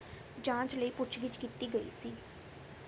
ਜਾਂਚ 0.37 0.75
ਲਈ 0.75 0.89
ਪੁੱਛ-ਗਿੱਛ 0.91 1.37
ਕੀਤੀ 1.37 1.67
ਗਈ 1.73 1.89
ਸੀ। 1.93 2.13